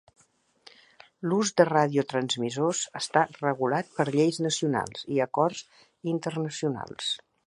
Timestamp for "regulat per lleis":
3.35-4.39